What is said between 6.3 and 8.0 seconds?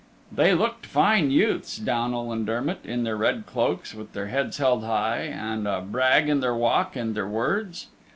their walk and their words.